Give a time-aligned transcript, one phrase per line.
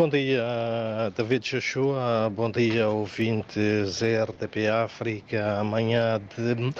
[0.00, 2.32] Bom dia, David Joshua.
[2.34, 5.58] Bom dia, ouvintes RDP África.
[5.58, 6.72] Amanhã de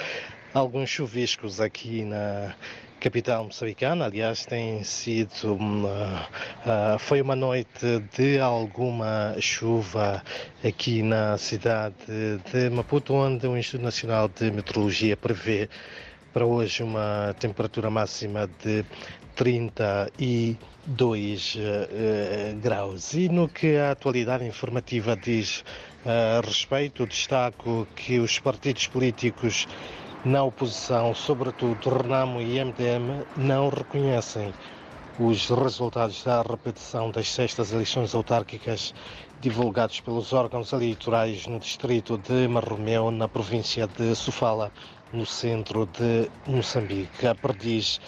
[0.55, 2.55] alguns chuviscos aqui na
[2.99, 4.07] capital moçambicana.
[4.07, 10.23] Aliás, tem sido uh, uh, foi uma noite de alguma chuva
[10.65, 11.97] aqui na cidade
[12.51, 15.69] de Maputo, onde o Instituto Nacional de Meteorologia prevê
[16.33, 18.85] para hoje uma temperatura máxima de
[19.35, 23.15] 32 uh, graus.
[23.15, 25.65] E no que a atualidade informativa diz
[26.05, 29.69] a respeito, destaco que os partidos políticos
[30.25, 34.53] na oposição, sobretudo Renamo e MDM, não reconhecem
[35.19, 38.95] os resultados da repetição das sextas eleições autárquicas
[39.41, 44.71] divulgados pelos órgãos eleitorais no distrito de Marromeu, na província de Sofala,
[45.13, 47.27] no centro de Moçambique.
[47.27, 48.01] A Perdiz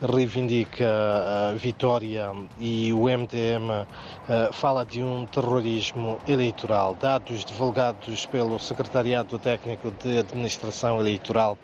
[0.00, 3.86] reivindica a vitória e o MDM
[4.28, 6.94] eh, fala de um terrorismo eleitoral.
[6.94, 11.56] Dados divulgados pelo Secretariado Técnico de Administração Eleitoral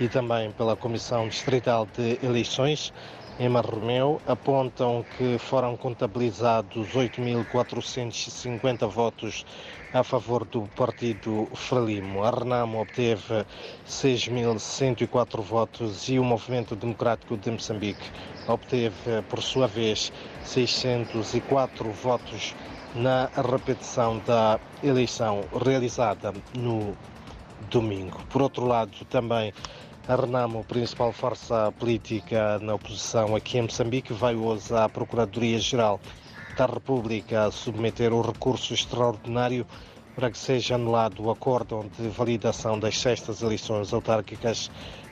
[0.00, 2.92] e também pela Comissão Distrital de Eleições
[3.38, 9.46] em Marromeu apontam que foram contabilizados 8.450 votos
[9.92, 12.24] a favor do partido Frelimo.
[12.24, 13.46] A Renamo obteve
[13.86, 18.10] 6.104 votos e o Movimento Democrático de Moçambique
[18.48, 20.12] obteve, por sua vez,
[20.44, 22.56] 604 votos
[22.94, 26.96] na repetição da eleição realizada no
[27.70, 28.18] domingo.
[28.30, 29.52] Por outro lado, também
[30.08, 36.00] a Renamo, principal força política na oposição aqui em Moçambique, vai hoje à Procuradoria-Geral
[36.56, 39.66] da República submeter o recurso extraordinário
[40.14, 44.70] para que seja anulado o acordo de validação das sextas eleições autárquicas.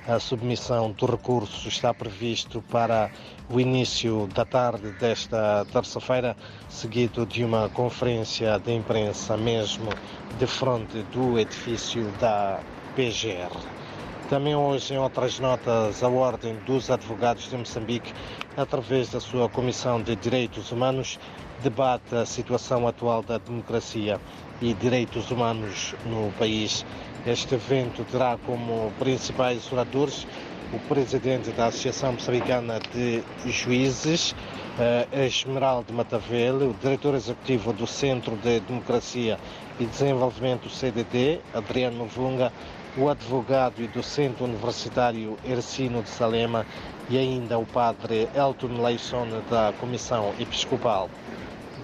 [0.08, 3.10] A submissão do recurso está previsto para
[3.50, 6.34] o início da tarde desta terça-feira,
[6.70, 9.90] seguido de uma conferência de imprensa mesmo
[10.38, 12.58] de frente do edifício da
[12.94, 13.85] PGR.
[14.28, 18.12] Também hoje, em outras notas, a Ordem dos Advogados de Moçambique,
[18.56, 21.16] através da sua Comissão de Direitos Humanos,
[21.62, 24.20] debate a situação atual da democracia
[24.60, 26.84] e direitos humanos no país.
[27.24, 30.26] Este evento terá como principais oradores
[30.72, 38.34] o presidente da Associação Moçambicana de Juízes, uh, Esmeraldo Matavel, o diretor executivo do Centro
[38.36, 39.38] de Democracia
[39.78, 42.52] e Desenvolvimento CDD, Adriano Vunga,
[42.96, 46.64] o advogado e docente universitário Ercino de Salema
[47.10, 51.10] e ainda o padre Elton Leison da Comissão Episcopal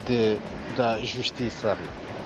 [0.07, 0.39] de,
[0.77, 1.77] da Justiça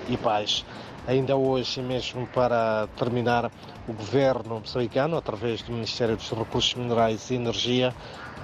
[0.07, 0.65] e Paz.
[1.05, 3.51] Ainda hoje, mesmo para terminar,
[3.87, 7.93] o governo moçambicano, através do Ministério dos Recursos Minerais e Energia,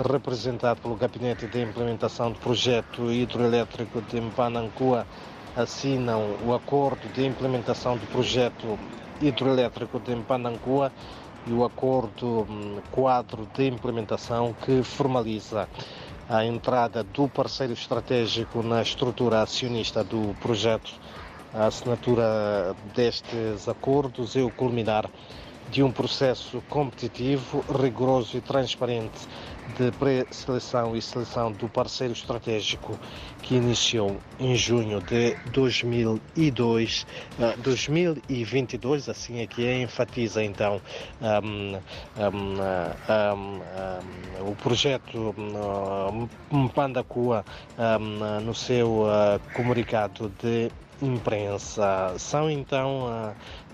[0.09, 5.05] representado pelo Gabinete de Implementação do Projeto Hidroelétrico de Mbanancua,
[5.55, 8.77] assinam o acordo de implementação do projeto
[9.21, 10.91] hidroelétrico de Mpanangua
[11.45, 15.67] e o acordo hum, quadro de implementação que formaliza
[16.29, 20.91] a entrada do parceiro estratégico na estrutura acionista do projeto.
[21.53, 25.07] A assinatura destes acordos é o culminar
[25.73, 29.27] de um processo competitivo, rigoroso e transparente
[29.75, 32.99] de pré-seleção e seleção do parceiro estratégico
[33.41, 37.07] que iniciou em junho de 2002,
[37.39, 40.79] uh, 2022, assim é que é, enfatiza então
[41.19, 41.73] um,
[42.21, 44.12] um, um,
[44.53, 45.35] o projeto
[46.51, 47.43] um, Pandacua
[48.43, 50.69] no seu uh, comunicado de
[51.01, 52.13] imprensa.
[52.17, 53.07] São então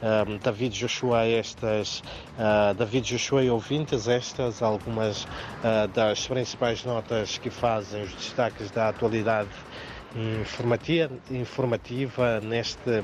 [0.02, 2.00] uh, David Joshua estas
[2.38, 5.28] uh, David Joshua e ouvintes estas algumas
[5.94, 9.50] das principais notas que fazem os destaques da atualidade
[11.32, 13.04] informativa, neste uh,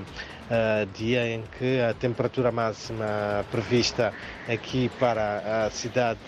[0.98, 4.14] dia em que a temperatura máxima prevista
[4.48, 6.20] aqui para a cidade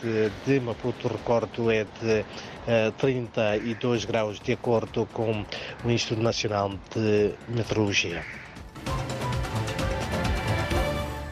[0.45, 5.45] de Maputo, recordo, é de uh, 32 graus, de acordo com
[5.83, 8.46] o Instituto Nacional de Meteorologia.